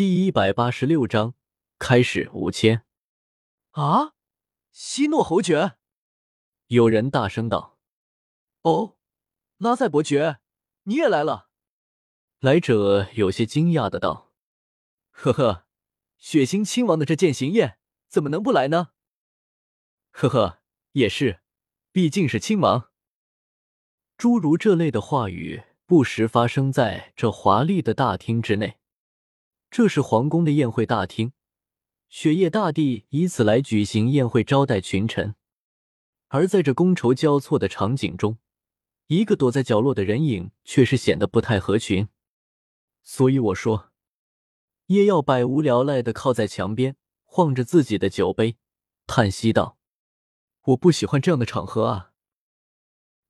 [0.00, 1.34] 第一百八十六章
[1.78, 2.86] 开始五千。
[3.72, 4.14] 啊！
[4.72, 5.76] 希诺侯爵，
[6.68, 7.78] 有人大声道
[8.64, 8.96] ：“哦，
[9.58, 10.38] 拉塞伯爵，
[10.84, 11.50] 你也来了。”
[12.40, 14.32] 来者有些惊讶的道
[15.12, 15.66] ：“呵呵，
[16.16, 17.78] 血腥亲王的这践行宴
[18.08, 18.92] 怎么能不来呢？”
[20.12, 20.62] 呵呵，
[20.92, 21.42] 也是，
[21.92, 22.90] 毕竟是亲王。
[24.16, 28.79] 诸如这类的话语不时发生在这华丽的大厅之内。
[29.70, 31.32] 这是皇宫的宴会大厅，
[32.08, 35.36] 雪夜大帝以此来举行宴会招待群臣。
[36.26, 38.38] 而在这觥筹交错的场景中，
[39.06, 42.08] 一个躲在角落的人影却是显得不太合群。
[43.04, 43.92] 所以我说，
[44.86, 48.56] 叶耀百无聊赖的靠在墙边，晃着自己的酒杯，
[49.06, 49.78] 叹息道
[50.66, 52.10] ：“我不喜欢这样的场合啊。”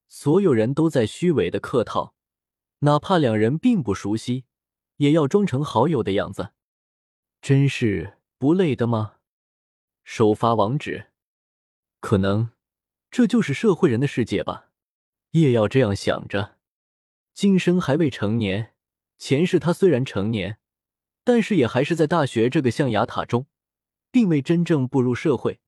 [0.09, 2.15] 所有人都在虚伪的客套，
[2.79, 4.47] 哪怕两人并不熟悉。
[5.01, 6.51] 也要装成好友的样子，
[7.41, 9.17] 真是不累的吗？
[10.05, 11.07] 首发网址，
[12.01, 12.51] 可能
[13.11, 14.69] 这就是社会人的世界吧。
[15.31, 16.59] 叶耀这样想着。
[17.33, 18.75] 今生还未成年，
[19.17, 20.59] 前世他虽然成年，
[21.25, 23.47] 但是也还是在大学这个象牙塔中，
[24.11, 25.61] 并未真正步入社会，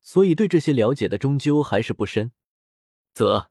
[0.00, 2.32] 所以对这些了解的终究还是不深。
[3.12, 3.50] 则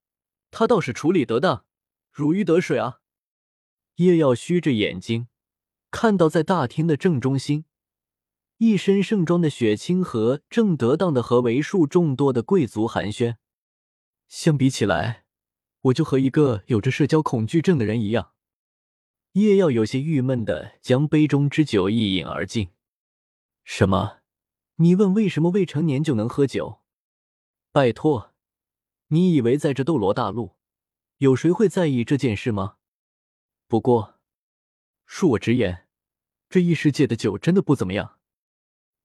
[0.49, 1.65] 他倒是处理得当，
[2.11, 3.00] 如鱼得水啊。
[4.01, 5.27] 叶耀虚着眼睛，
[5.91, 7.65] 看到在大厅的正中心，
[8.57, 13.35] 一身盛装的雪清河正得当的和为数众多的贵族寒暄。
[14.27, 15.25] 相比起来，
[15.81, 18.31] 我就和一个有着社交恐惧症的人一样。
[19.33, 22.69] 叶耀有些郁闷的将杯中之酒一饮而尽。
[23.63, 24.21] 什么？
[24.77, 26.81] 你问为什么未成年就能喝酒？
[27.71, 28.33] 拜托，
[29.09, 30.55] 你以为在这斗罗大陆，
[31.19, 32.77] 有谁会在意这件事吗？
[33.71, 34.19] 不过，
[35.07, 35.87] 恕我直言，
[36.49, 38.19] 这异世界的酒真的不怎么样。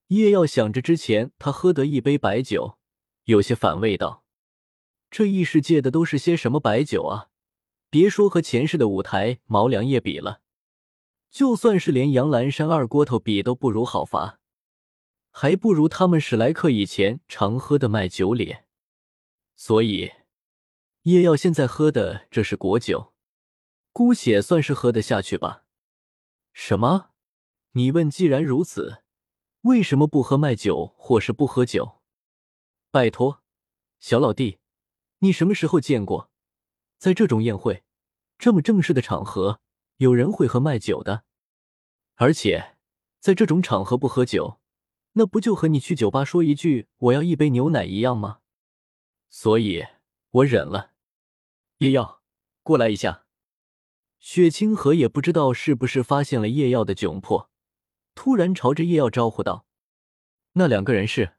[0.08, 2.76] 叶耀想着之前他喝得一杯白酒，
[3.26, 4.24] 有些反胃道
[5.08, 7.30] ：“这异世界的都是些什么白酒啊？
[7.90, 10.40] 别说和前世的五台毛良叶比了，
[11.30, 14.40] 就算是连杨澜山二锅头比都不如好伐？
[15.30, 18.66] 还不如他们史莱克以前常喝的麦酒脸。
[19.54, 20.10] 所以，
[21.02, 23.12] 叶耀现在喝的这是果酒。”
[23.96, 25.64] 姑且算是喝得下去吧。
[26.52, 27.12] 什么？
[27.70, 28.10] 你问？
[28.10, 29.02] 既然如此，
[29.62, 32.02] 为什么不喝麦酒，或是不喝酒？
[32.90, 33.42] 拜托，
[33.98, 34.58] 小老弟，
[35.20, 36.30] 你什么时候见过，
[36.98, 37.84] 在这种宴会
[38.36, 39.62] 这么正式的场合，
[39.96, 41.24] 有人会喝麦酒的？
[42.16, 42.76] 而且，
[43.18, 44.60] 在这种场合不喝酒，
[45.12, 48.40] 那不就和你去酒吧说一句“我要一杯牛奶”一样吗？
[49.30, 49.86] 所以
[50.32, 50.92] 我忍了。
[51.78, 52.20] 叶耀，
[52.62, 53.22] 过来一下。
[54.18, 57.50] 雪清河也不知道是不是发现了叶耀的窘迫，
[58.14, 59.66] 突然朝着叶耀招呼道
[60.54, 61.36] ：“那两个人是？”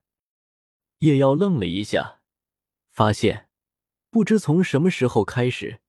[0.99, 2.21] 叶耀愣了一下，
[2.91, 3.49] 发现
[4.09, 5.81] 不知从什么时候开始，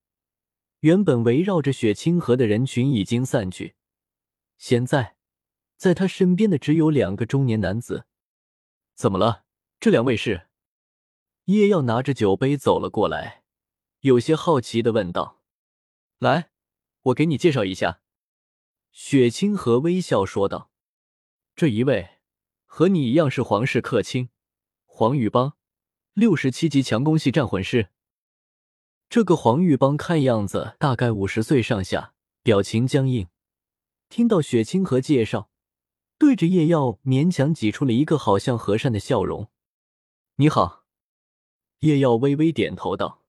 [0.81, 3.77] 原本围绕着雪清河的人群已经散去，
[4.59, 5.17] 现在
[5.77, 8.07] 在他身边的只有两个中年男子。
[8.95, 9.45] 怎么了？
[9.79, 10.49] 这两位是？
[11.45, 13.45] 叶耀拿着酒杯走了过来，
[14.01, 15.41] 有些好奇的问道
[16.19, 16.51] ：“来。”
[17.09, 18.01] 我给你介绍一下，
[18.91, 20.71] 雪清河微笑说道
[21.55, 22.19] ：“这一位
[22.67, 24.31] 和你一样是皇室客卿，
[24.85, 25.57] 黄玉邦，
[26.13, 27.91] 六十七级强攻系战魂师。
[29.09, 33.29] 这个黄玉邦看样子大概五十岁上下，表情僵硬。
[34.11, 35.51] 听到雪清河介绍，
[36.19, 39.49] 对着叶耀勉强挤出了一个好像和善的笑容。
[40.37, 40.85] 你好。”
[41.81, 43.23] 叶耀微微点头道：“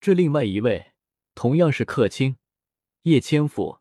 [0.00, 0.92] 这另外一位
[1.34, 2.36] 同样是客卿。”
[3.02, 3.78] 叶千府，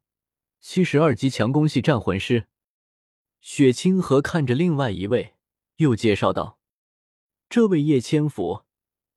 [0.59, 2.47] 七十二级强攻系战魂师。
[3.41, 5.35] 雪清河看着另外一位，
[5.78, 6.59] 又介绍道
[7.50, 8.63] ：“这位叶千府，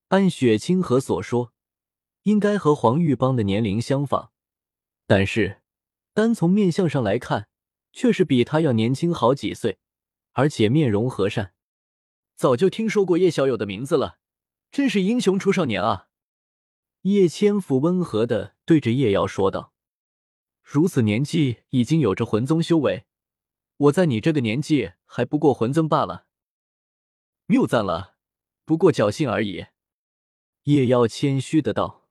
[0.09, 1.53] 按雪清河所说，
[2.23, 4.33] 应该和黄玉邦的年龄相仿，
[5.07, 5.61] 但是
[6.15, 7.49] 单从面相上来看，
[7.93, 9.79] 却是比他要年轻好几岁，
[10.33, 11.53] 而且面容和善。
[12.37, 14.19] 早就听说过叶小友的名字了，
[14.73, 16.09] 真是英雄出少年啊！”
[17.03, 19.75] 叶千府温和的对着叶瑶说道。
[20.73, 23.05] 如此年纪已经有着魂宗修为，
[23.77, 26.29] 我在你这个年纪还不过魂宗罢了。
[27.47, 28.15] 谬赞了，
[28.65, 29.67] 不过侥幸而已。
[30.67, 32.09] 叶妖谦虚的道：“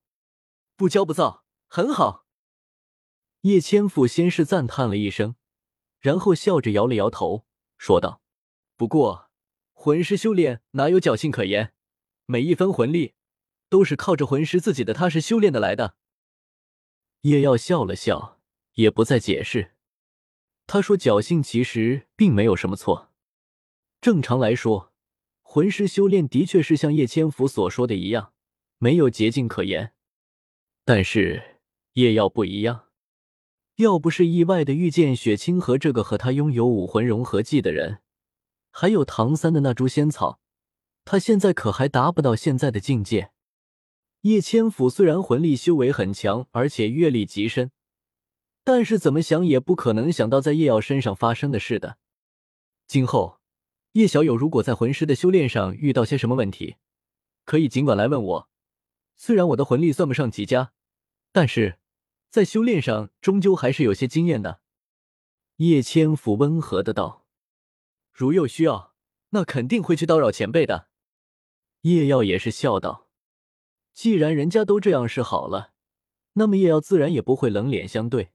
[0.76, 2.26] 不骄不躁，很好。”
[3.48, 5.36] 叶千府先是赞叹了一声，
[5.98, 7.46] 然后笑着摇了摇头，
[7.78, 8.20] 说道
[8.76, 9.30] ：“不过
[9.72, 11.72] 魂师修炼哪有侥幸可言？
[12.26, 13.14] 每一分魂力
[13.70, 15.96] 都是靠着魂师自己的踏实修炼的来的。”
[17.22, 18.36] 叶耀笑了笑。
[18.74, 19.72] 也不再解释，
[20.66, 23.10] 他说侥幸其实并没有什么错。
[24.00, 24.92] 正常来说，
[25.42, 28.32] 魂师修炼的确是像叶千福所说的一样，
[28.78, 29.92] 没有捷径可言。
[30.84, 31.58] 但是
[31.94, 32.86] 叶耀不一样，
[33.76, 37.98] 要不是意外的遇见雪清河这个和他拥有武魂融合技的人，
[38.70, 40.40] 还有唐三的那株仙草，
[41.04, 43.32] 他现在可还达不到现在的境界。
[44.22, 47.72] 叶千府虽然魂力修为很强，而且阅历极深，
[48.72, 51.98] 但是怎么想也不可能想到在叶耀身上发生的事的。
[52.86, 53.40] 今后。
[53.94, 56.76] 叶小友如果在魂师的修炼上遇到些什么问题，
[57.44, 58.48] 可以尽管来问我。
[59.16, 60.72] 虽然我的魂力算不上极佳，
[61.32, 61.80] 但是
[62.28, 64.60] 在修炼上终究还是有些经验的。
[65.56, 67.26] 叶千府温和的道
[68.14, 68.94] ：“如有需要，
[69.30, 70.86] 那肯定会去叨扰前辈的。”
[71.82, 73.08] 叶耀也是笑道
[73.92, 75.72] ：“既然人家都这样是好了，
[76.34, 78.30] 那么叶耀自然也不会冷脸相对。”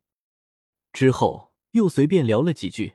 [0.95, 2.94] 之后又随便聊了几句。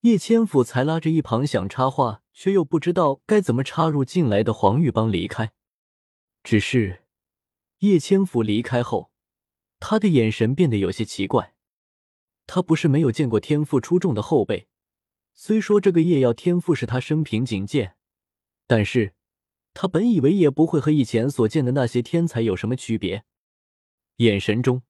[0.00, 5.52] 叶千府才拉着一旁想插话却又不知道该怎么插入进来的黄玉邦离开。
[6.42, 7.02] 只是
[7.80, 9.10] 叶千府离开后，
[9.78, 11.54] 他的眼神变得有些奇怪。
[12.46, 14.68] 他不是没有见过天赋出众的后辈，
[15.34, 17.96] 虽说这个叶耀天赋是他生平仅见，
[18.66, 19.12] 但是
[19.74, 23.24] 他本以为也不会和以前所见的那些天才有什么区别。
[24.16, 24.82] 眼神中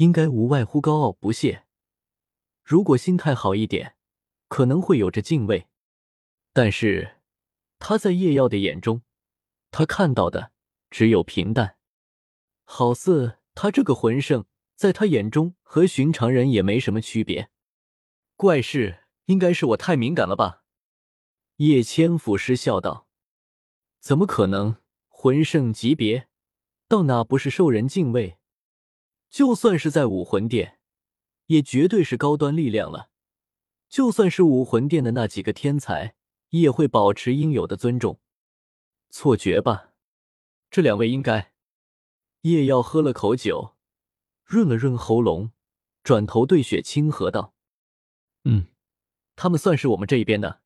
[0.00, 1.64] 应该无外乎高傲不屑。
[2.64, 3.94] 如果心态好一点。
[4.50, 5.68] 可能会有着敬畏，
[6.52, 7.18] 但是
[7.78, 9.02] 他在叶耀的眼中，
[9.70, 10.50] 他看到的
[10.90, 11.76] 只有平淡，
[12.64, 17.48] 好似他这个魂圣在他眼中和寻常人也没什么区别。
[18.34, 20.64] 怪事，应该是我太敏感了吧？
[21.58, 23.06] 叶千府失笑道
[24.02, 24.78] ：“怎么可能？
[25.06, 26.26] 魂圣级别
[26.88, 28.39] 到哪不是受人敬畏？
[29.30, 30.80] 就算是在武魂殿，
[31.46, 33.08] 也绝对是高端力量了。”
[33.88, 36.14] 就算是武魂殿的那几个天才，
[36.50, 38.20] 也会保持应有的尊重。
[39.08, 39.94] 错觉吧？
[40.70, 41.52] 这两位应该。
[42.42, 43.76] 叶耀喝了口酒，
[44.44, 45.50] 润了润喉咙，
[46.04, 47.54] 转头对雪清河道
[48.44, 48.68] ：“嗯，
[49.34, 50.62] 他们算是我们这一边的。”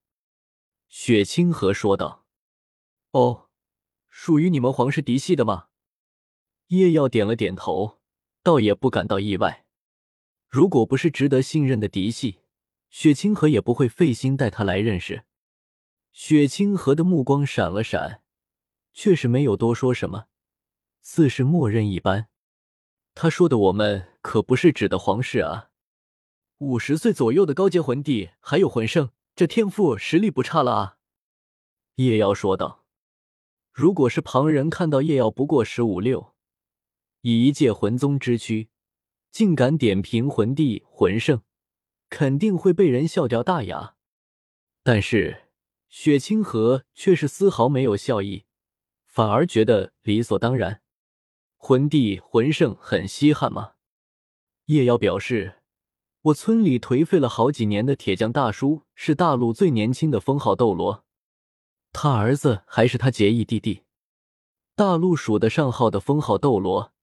[0.88, 2.26] 雪清河说道
[3.12, 3.48] ：“哦，
[4.08, 5.68] 属于你们皇室嫡系的吗？”
[6.68, 8.02] 叶耀点了点头，
[8.44, 9.64] 倒也不感到意外。
[10.48, 12.42] 如果不是值得信任的嫡系，
[12.90, 15.24] 雪清河也不会费心带他来认识。
[16.12, 18.22] 雪清河的目光闪了闪，
[18.92, 20.26] 却是没有多说什么，
[21.00, 22.28] 似是默认一般。
[23.14, 25.70] 他说的“我们”可不是指的皇室啊。
[26.58, 30.98] 五十岁左右的高阶魂帝还有魂圣，这天赋实力不差了啊。
[31.96, 32.84] 叶瑶说道
[33.72, 36.33] ：“如果是旁人看到叶瑶不过十五六，
[37.24, 38.68] 以一介魂宗之躯，
[39.30, 41.42] 竟敢点评魂帝、魂圣。”
[42.10, 43.96] 肯定会被人笑掉大牙，
[44.84, 45.48] 但是
[45.88, 48.44] 雪清河却是丝毫没有笑意，
[49.04, 50.80] 反而觉得理所当然。
[51.56, 53.72] 魂帝魂圣很稀罕吗？
[54.66, 55.62] 叶瑶表示，
[56.20, 61.04] 我村里颓废了好几年的铁匠大叔是大陆最年轻的封号斗罗，
[61.92, 63.82] 他儿子还是他结义弟弟。
[64.76, 66.93] 大陆数得上号的封号斗罗，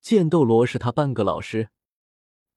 [0.00, 1.70] 剑斗罗是他半个老师。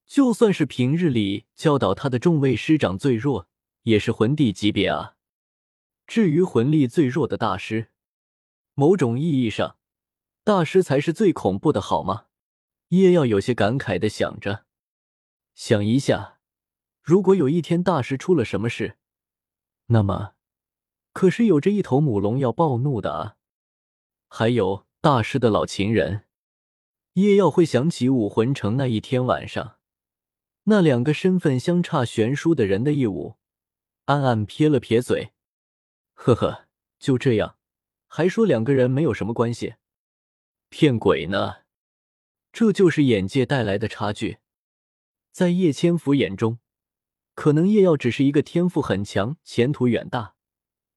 [0.06, 3.48] 就算是平日里教导他的众位师长最弱，
[3.82, 5.16] 也是魂帝级别啊。
[6.06, 7.90] 至于魂力最弱的大师，
[8.74, 9.78] 某种意义上，
[10.44, 12.26] 大师才是最恐怖的，好吗？
[12.88, 14.66] 叶耀有些感慨的想着，
[15.54, 16.40] 想一下，
[17.00, 18.98] 如果有一天大师出了什么事，
[19.86, 20.34] 那么
[21.14, 23.36] 可是有着一头母龙要暴怒的啊！
[24.28, 26.24] 还有大师的老情人，
[27.14, 29.78] 叶耀会想起武魂城那一天晚上。
[30.64, 33.36] 那两个身份相差悬殊的人的义务，
[34.06, 35.32] 暗暗撇了撇嘴，
[36.14, 37.58] 呵呵，就这样，
[38.06, 39.74] 还说两个人没有什么关系，
[40.68, 41.64] 骗鬼呢！
[42.52, 44.38] 这就是眼界带来的差距。
[45.32, 46.60] 在叶千福眼中，
[47.34, 50.34] 可能叶耀只是一个天赋很强、前途远大、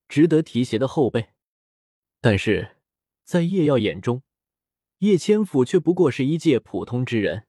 [0.08, 1.30] 值得提携的后辈，
[2.22, 2.78] 但是
[3.24, 4.22] 在叶耀眼中，
[5.00, 7.48] 叶千府却不过是一介普通之人。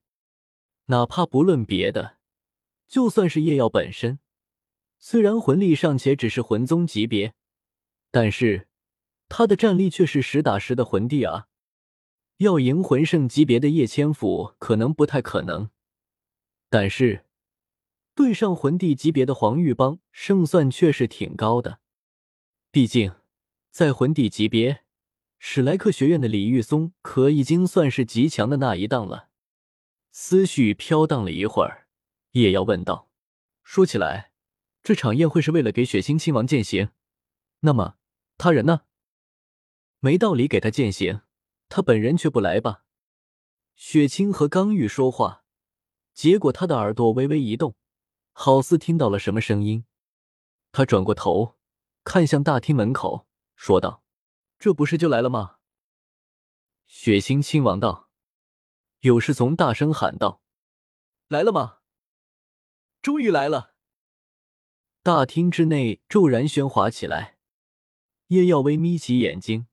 [0.86, 2.18] 哪怕不论别的，
[2.86, 4.20] 就算是叶耀本身，
[4.98, 7.34] 虽然魂力尚且只是魂宗级别，
[8.10, 8.68] 但是
[9.28, 11.48] 他的战力却是实打实的魂帝啊！
[12.38, 15.70] 要赢魂圣级别的叶千府可能不太可能，
[16.68, 17.24] 但是
[18.14, 21.80] 对上魂帝级别的黄玉邦，胜算却是挺高的。
[22.70, 23.12] 毕竟
[23.70, 24.84] 在魂帝级别，
[25.38, 29.28] 史莱克学院的李玉松可已经算是极强的那一档了。
[30.10, 31.88] 思绪飘荡了一会儿，
[32.32, 33.10] 叶瑶问道
[33.62, 34.32] ：“说起来，
[34.82, 36.90] 这场宴会是为了给血腥亲王践行，
[37.60, 37.96] 那么
[38.38, 38.82] 他人呢？
[40.00, 41.20] 没道理给他践行，
[41.68, 42.84] 他本人却不来吧？
[43.74, 45.44] 雪清和刚玉说话，
[46.14, 47.74] 结果他的耳朵微微一动，
[48.32, 49.84] 好似听到了什么声音。
[50.72, 51.56] 他转过头，
[52.04, 54.02] 看向大厅门口，说道
[54.66, 55.58] ：“这不是就来了吗？”
[56.88, 58.10] 血腥亲王道
[59.02, 60.42] ：“有侍从大声喊道
[61.30, 61.78] ：‘来了吗？
[63.00, 63.76] 终于来了！’”
[65.04, 67.38] 大厅之内骤然喧哗起来。
[68.26, 69.68] 叶耀威眯起眼睛。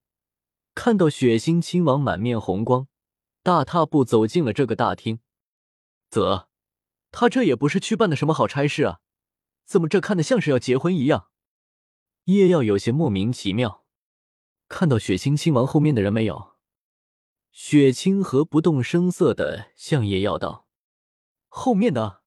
[0.75, 2.87] 看到血腥亲王满面红光，
[3.41, 5.21] 大踏步走进了这个大厅。
[6.11, 6.47] 啧，
[7.09, 9.01] 他这也不是去办的什么好差事啊，
[9.65, 11.31] 怎么这看的像是要结婚一样？
[12.25, 13.82] 叶耀有些莫名其妙。
[14.75, 16.55] 看到血腥亲王后面的人没有？
[17.51, 20.67] 雪清河不动声色的向叶耀道
[21.47, 22.23] ：“后面的。”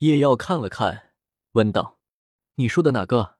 [0.00, 1.14] 叶耀看了看，
[1.52, 1.98] 问道
[2.56, 3.38] ：“你说的哪个？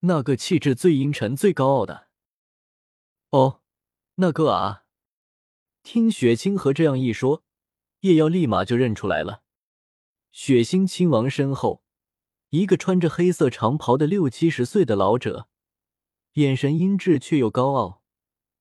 [0.00, 2.08] 那个气质最阴沉、最高傲的？”
[3.30, 3.60] 哦，
[4.16, 4.82] 那个啊！
[5.84, 7.44] 听雪清河这样一说，
[8.00, 9.44] 叶耀立马就认出来了。
[10.32, 11.84] 血腥亲王身后，
[12.48, 15.48] 一个穿着黑色长袍的六七十岁的老者，
[16.34, 18.02] 眼神阴鸷却又高傲，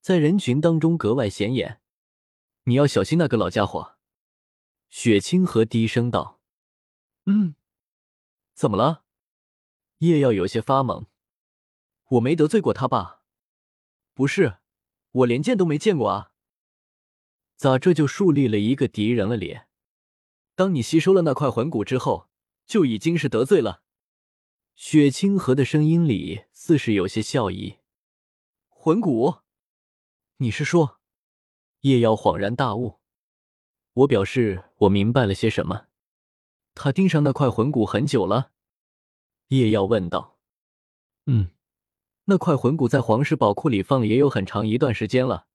[0.01, 1.81] 在人群当中格外显眼。
[2.63, 3.97] 你要小心那个老家伙。
[4.89, 6.39] 雪清河低声道
[7.27, 7.55] ：“嗯，
[8.53, 9.03] 怎么了？”
[9.99, 11.07] 叶耀有些发懵
[12.11, 13.21] ：“我没得罪过他吧？”
[14.15, 14.57] 不是，
[15.11, 16.31] 我连见都没见过啊！
[17.55, 19.67] 咋这就树立了一个敌人了咧？
[20.55, 22.29] 当你吸收了那块魂骨之后，
[22.65, 23.83] 就已经是得罪了。
[24.79, 27.79] 雪清河的声音里似是有些笑意。
[28.69, 29.39] 魂骨？
[30.37, 30.99] 你是说？
[31.81, 32.99] 叶耀恍然大悟。
[33.93, 35.87] 我表示我明白了些什么。
[36.75, 38.51] 他盯上那块魂骨很久了？
[39.47, 40.37] 叶耀问道。
[41.25, 41.49] 嗯。
[42.25, 45.47] 那块魂骨在皇室宝库里放了也有很长一段时间了，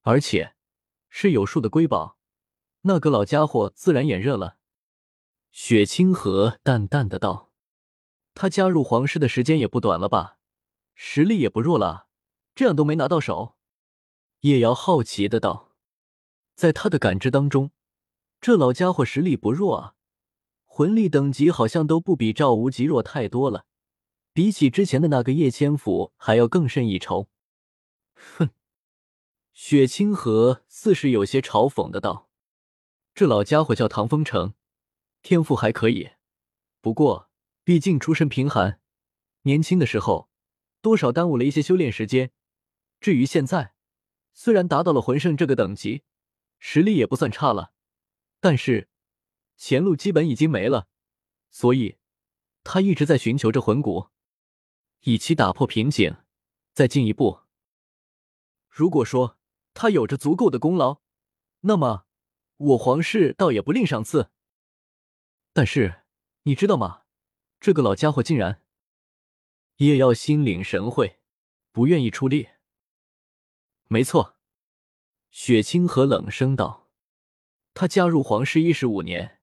[0.00, 0.54] 而且
[1.10, 2.16] 是有数的瑰宝，
[2.82, 4.56] 那个老家伙自然眼热了。
[5.50, 7.51] 雪清河淡淡的道
[8.34, 10.38] ：“他加入皇室的时间也不短了吧，
[10.94, 12.08] 实力也不弱了，
[12.54, 13.56] 这样都没拿到手。”
[14.40, 15.72] 叶瑶好奇的道
[16.56, 17.70] ：“在他的感知当中，
[18.40, 19.94] 这老家伙实力不弱啊，
[20.64, 23.66] 魂力等级好像都不比赵无极弱太多了。”
[24.34, 27.28] 比起之前的那个叶千府还要更胜一筹。
[28.14, 28.48] 哼，
[29.52, 32.30] 雪清河似是有些嘲讽的道
[33.14, 34.54] ：“这老家伙叫唐风城，
[35.20, 36.12] 天赋还可以，
[36.80, 37.28] 不过
[37.64, 38.80] 毕竟出身贫寒，
[39.42, 40.28] 年轻的时候
[40.80, 42.32] 多少耽误了一些修炼时间。
[43.00, 43.74] 至于现在，
[44.32, 46.02] 虽然达到了魂圣这个等级，
[46.58, 47.72] 实力也不算差了，
[48.40, 48.88] 但是
[49.56, 50.88] 前路基本已经没了，
[51.50, 51.98] 所以
[52.64, 54.08] 他一直在寻求着魂骨。”
[55.04, 56.16] 以期打破瓶颈，
[56.72, 57.40] 再进一步。
[58.68, 59.36] 如果说
[59.74, 61.00] 他有着足够的功劳，
[61.62, 62.06] 那么
[62.56, 64.30] 我皇室倒也不吝赏赐。
[65.52, 66.04] 但是
[66.44, 67.01] 你知道吗？
[67.62, 68.60] 这个老家伙竟然……
[69.76, 71.20] 叶耀心领神会，
[71.70, 72.48] 不愿意出力。
[73.86, 74.36] 没错，
[75.30, 76.90] 雪清河冷声道
[77.72, 79.38] ：“他加入皇室一十五年，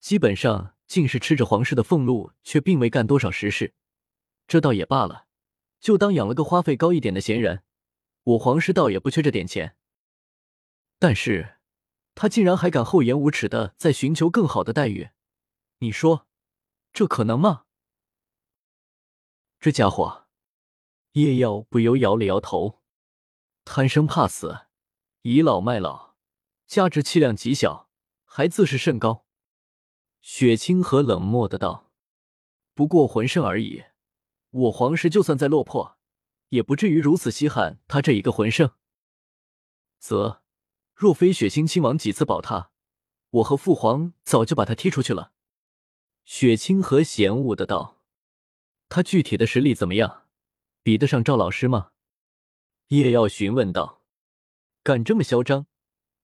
[0.00, 3.74] 基本上竟是吃着皇室的俸禄，却并未干多少实事。”
[4.48, 5.28] 这倒也罢了，
[5.78, 7.62] 就当养了个花费高一点的闲人，
[8.24, 9.76] 我皇室倒也不缺这点钱。
[10.98, 11.58] 但是，
[12.16, 15.10] 他竟然还敢厚颜无耻的在寻求更好的待遇，
[15.78, 16.26] 你说，
[16.92, 17.64] 这可能吗？
[19.58, 20.26] 这家伙，
[21.12, 22.82] 叶耀不由摇了摇头，
[23.64, 24.66] 贪生怕死，
[25.22, 26.16] 倚老卖老，
[26.66, 27.88] 加之气量极小，
[28.24, 29.26] 还自视甚高。
[30.20, 31.90] 雪清河冷漠的道
[32.74, 33.84] ：“不过魂圣而已。”
[34.50, 35.98] 我皇室就算再落魄，
[36.50, 38.72] 也不至于如此稀罕他这一个魂圣。
[39.98, 40.42] 则，
[40.94, 42.70] 若非雪清亲王几次保他，
[43.30, 45.32] 我和父皇早就把他踢出去了。
[46.24, 48.02] 雪清河嫌恶的道
[48.88, 50.26] ：“他具体的实力怎么样？
[50.82, 51.90] 比得上赵老师吗？”
[52.88, 54.02] 叶耀询问道
[54.82, 55.66] ：“敢这么嚣张，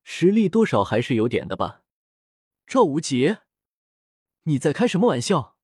[0.05, 1.83] 实力多少还是有点的吧？”
[2.67, 3.39] 赵无极，
[4.43, 5.57] 你在开什么玩笑？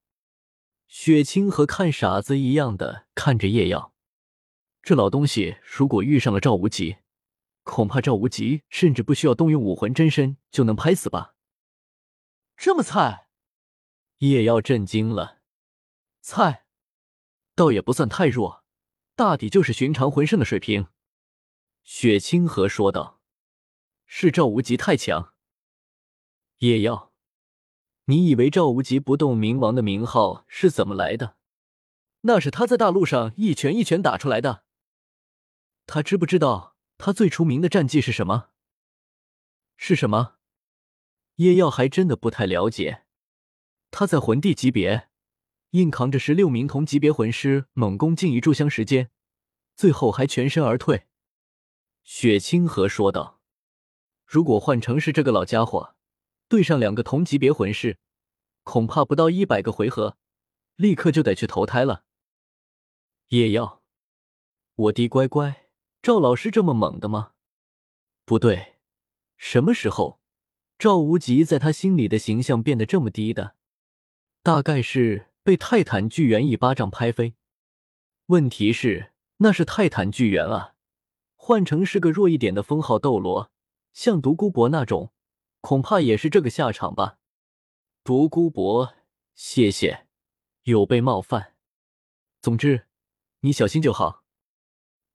[0.87, 3.95] 雪清河看傻子一样的看着叶耀，
[4.83, 6.99] 这老东西如果遇上了赵无极，
[7.63, 11.35] 恐怕赵无极甚至不需要动用武魂真身就能拍死吧？
[12.57, 13.24] 这么菜？
[14.29, 15.41] 叶耀震惊了。
[16.23, 16.65] 菜，
[17.55, 18.65] 倒也不算太弱，
[19.15, 20.87] 大抵就是寻常魂圣的水平。
[21.83, 23.21] 雪清河说道
[24.07, 25.35] ：“是赵无极太强。”
[26.61, 27.13] 叶耀，
[28.07, 31.37] 你以为赵无极不动明王的名号是怎么来的？
[32.23, 34.65] 那是他在大陆上一拳一拳打出来的。
[35.85, 38.49] 他知不知道他最出名的战绩是什么？
[39.77, 40.37] 是什么？
[41.35, 43.04] 叶耀还真的不太了解。
[43.97, 45.09] 他在魂帝级别，
[45.71, 49.13] 硬扛着十六名同级别魂师猛攻近一炷香时间，
[49.77, 51.07] 最后还全身而退。
[52.03, 53.41] 雪清河说道
[54.27, 55.95] ：“如果换成是这个老家伙，
[56.49, 58.01] 对上两个同级别魂师，
[58.65, 60.19] 恐怕不到一百个回合，
[60.75, 62.03] 立刻就得去投胎了。”
[63.31, 63.85] 叶耀，
[64.75, 65.69] 我的乖乖，
[66.03, 67.35] 赵老师这么猛的吗？
[68.25, 68.75] 不对，
[69.37, 70.19] 什么时候
[70.77, 73.55] 赵无极在他心里的形象变得这么低的？
[74.45, 77.35] 大概是被泰坦巨猿一巴掌拍飞。
[78.27, 80.75] 问题是，那是泰坦巨猿啊，
[81.35, 83.51] 换成是个弱一点的封号斗罗，
[83.95, 85.15] 像独孤博那种，
[85.63, 87.17] 恐怕也是这个下场吧。
[88.05, 88.93] 独孤博，
[89.35, 90.07] 谢谢，
[90.65, 91.55] 有被冒犯。
[92.43, 92.87] 总之。
[93.41, 94.25] 你小心就好。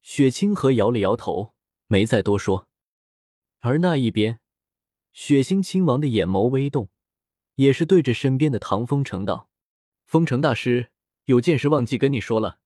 [0.01, 1.53] 雪清河摇了摇头，
[1.85, 2.67] 没再多说。
[3.59, 4.39] 而那一边，
[5.13, 6.89] 血腥亲王的眼眸微动，
[7.59, 9.49] 也是对着身边的唐风城道
[10.07, 10.91] ：“风城大师，
[11.25, 12.61] 有件事忘记跟你说了。”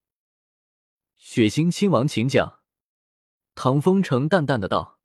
[1.18, 2.60] 血腥亲王，请讲。
[3.56, 5.00] 唐风城淡淡的道：“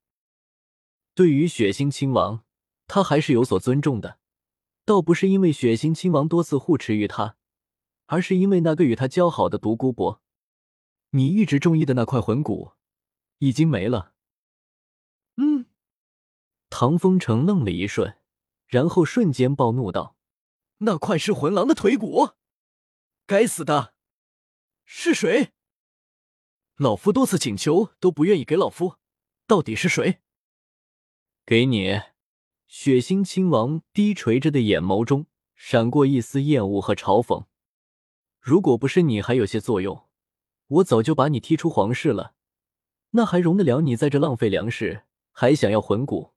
[1.14, 2.44] 对于血腥亲王，
[2.86, 4.18] 他还是有所尊重的，
[4.84, 7.38] 倒不是因为血腥亲王多次护持于他，
[8.04, 10.20] 而是因为那个与他交好的独孤博。”
[11.12, 12.72] 你一直中意的那块魂骨，
[13.38, 14.12] 已经没了。
[15.36, 15.64] 嗯，
[16.68, 18.18] 唐风城愣了一瞬，
[18.68, 20.16] 然后瞬间暴怒道
[20.78, 22.30] ：“那块是魂狼的腿骨！
[23.26, 23.94] 该死的，
[24.84, 25.52] 是谁？
[26.76, 28.98] 老夫多次请求都不愿意给老夫，
[29.46, 30.20] 到底是谁？
[31.44, 32.00] 给你。”
[32.68, 37.46] 血腥亲王低垂着的眼眸中闪过一丝厌恶和嘲讽。
[38.38, 40.06] 如果不是你还有些作用。
[40.66, 42.34] 我早就把你踢出皇室了，
[43.12, 46.34] 那还容得了你在这浪费粮食，还想要魂骨？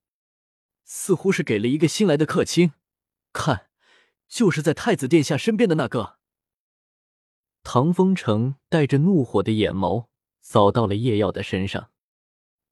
[0.93, 2.73] 似乎是给了一个新来的客卿，
[3.32, 3.69] 看，
[4.27, 6.17] 就是在太子殿下身边的那个。
[7.63, 10.08] 唐风城带着怒火的眼眸
[10.41, 11.91] 扫到了叶耀的身上，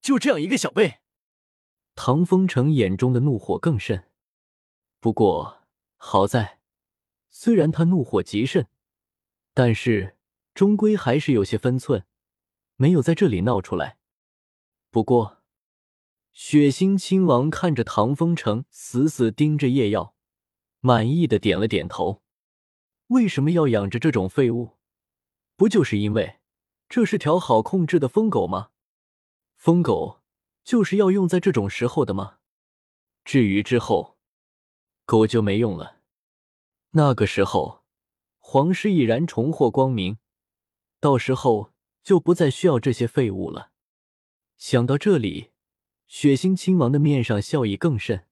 [0.01, 0.99] 就这样一个小辈。
[1.95, 4.11] 唐风城眼中的怒火更甚，
[4.99, 5.61] 不过
[5.95, 6.59] 好在，
[7.29, 8.67] 虽然他怒火极甚，
[9.53, 10.17] 但是。
[10.55, 12.05] 终归还是有些分寸，
[12.75, 13.97] 没有在这里闹出来。
[14.89, 15.38] 不过，
[16.31, 20.15] 血腥亲王看着唐风城，死死盯着叶耀，
[20.79, 22.21] 满意的点了点头。
[23.07, 24.77] 为什么要养着这种废物？
[25.55, 26.39] 不就是因为
[26.87, 28.69] 这是条好控制的疯狗吗？
[29.55, 30.21] 疯狗
[30.63, 32.37] 就是要用在这种时候的吗？
[33.25, 34.17] 至于之后，
[35.05, 35.97] 狗就没用了。
[36.91, 37.83] 那个时候，
[38.37, 40.17] 皇室已然重获光明。
[40.99, 43.71] 到时候就不再需要这些废物了。
[44.57, 45.51] 想到这里，
[46.09, 48.25] 血腥亲王的面上笑意更甚。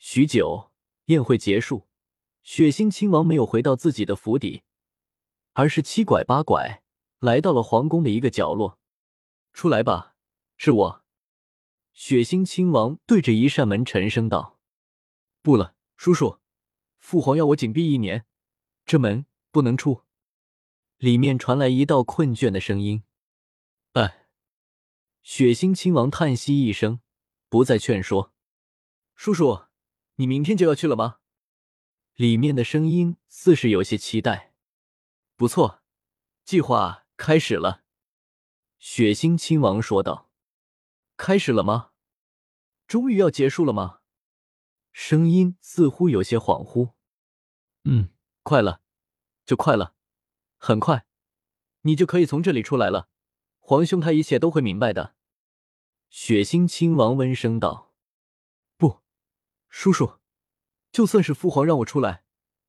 [0.00, 0.72] 许久，
[1.04, 1.86] 宴会结束，
[2.42, 4.64] 血腥亲王没有回到自己的府邸，
[5.52, 6.82] 而是七拐八拐
[7.20, 8.80] 来到了皇宫的一个角落。
[9.52, 10.16] 出来吧，
[10.56, 11.04] 是我。
[11.92, 14.58] 血腥亲王对着一扇门沉声道
[15.42, 16.40] ：“不了，叔叔，
[16.98, 18.26] 父皇要我紧闭一年，
[18.84, 20.02] 这门不能出。”
[20.98, 23.04] 里面传来一道困倦的声音
[23.94, 24.16] ：“哎。”
[25.22, 27.00] 血腥亲王叹息一声，
[27.48, 28.32] 不再劝说
[29.14, 29.66] ：“叔叔，
[30.16, 31.18] 你明天就要去了吗？”
[32.16, 34.54] 里面的声音似是有些期待。
[35.36, 35.82] “不错，
[36.44, 37.84] 计划开始了。”
[38.78, 40.30] 血腥亲王说道。
[41.16, 41.92] “开始了吗？
[42.86, 44.00] 终于要结束了吗？”
[44.92, 46.94] 声音似乎有些恍惚。
[47.84, 48.10] “嗯，
[48.42, 48.80] 快了，
[49.44, 49.94] 就快了。”
[50.62, 51.06] 很快，
[51.82, 53.08] 你就可以从这里出来了。
[53.70, 55.14] 皇兄他一切都会明白的。”
[56.10, 57.94] 血腥亲王温声道。
[58.76, 58.98] “不，
[59.68, 60.18] 叔叔，
[60.90, 62.24] 就算是父皇让我出来，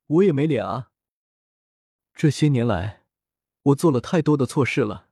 [0.06, 0.92] 我也没脸啊。
[2.14, 3.08] 这些年来，
[3.64, 5.10] 我做了太多的错事了。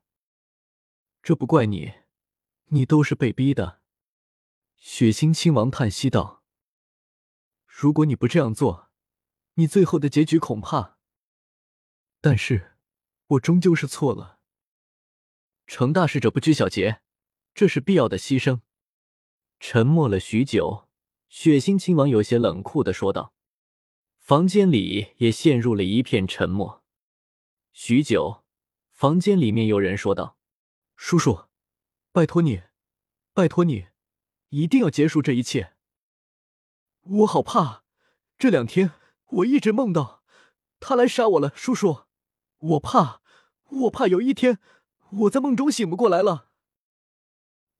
[1.23, 1.95] 这不怪你，
[2.65, 3.81] 你都是被逼的。”
[4.77, 6.43] 血腥亲王叹息道。
[7.65, 8.91] “如果你不这样做，
[9.55, 10.99] 你最后的结局恐怕……
[12.21, 12.75] 但是。”
[13.29, 14.38] 我终究是错了。
[15.69, 16.99] 成大事者不拘小节，
[17.53, 18.61] 这是必要的牺牲。
[19.59, 20.89] 沉默了许久，
[21.29, 23.35] 血腥亲王有些冷酷的说道。
[24.17, 26.83] 房间里也陷入了一片沉默。
[27.71, 28.43] 许久，
[28.89, 30.39] 房间里面有人说道
[30.97, 31.45] ：“叔叔，
[32.11, 32.63] 拜托你，
[33.35, 33.89] 拜托你，
[34.47, 35.75] 一定要结束这一切。
[37.01, 37.83] 我好怕，
[38.39, 38.93] 这两天
[39.27, 40.23] 我一直梦到
[40.79, 42.05] 他来杀我了，叔叔，
[42.57, 43.21] 我怕，
[43.65, 44.59] 我怕有一天
[45.11, 46.49] 我在梦中醒不过来了。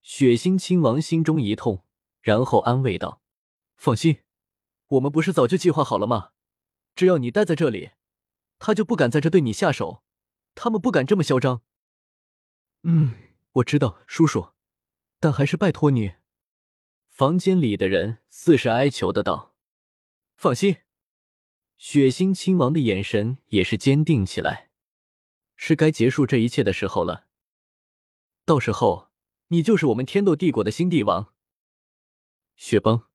[0.02, 1.86] 血腥亲王心中一痛，
[2.22, 3.22] 然后安慰道
[3.76, 4.20] ：“放心，
[4.88, 6.32] 我们不是早就计划好了吗？
[6.96, 7.92] 只要你待在这里，
[8.58, 10.04] 他就不敢在这对你下手，
[10.56, 11.62] 他们不敢这么嚣张。”
[12.84, 13.14] 嗯，
[13.54, 14.54] 我知道，叔叔，
[15.20, 16.14] 但还是拜托你。
[17.10, 19.54] 房间里的人似是哀求的道
[20.36, 20.78] ：“放心。”
[21.78, 24.69] 血腥亲王的眼神也是坚定起来。
[25.62, 27.26] 是该结束这一切的时候了。
[28.46, 29.10] 到时候，
[29.50, 31.34] 你就是我们天斗帝国的新帝王。
[32.56, 33.09] 雪崩。